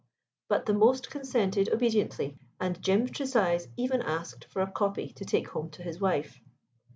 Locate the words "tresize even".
3.07-4.01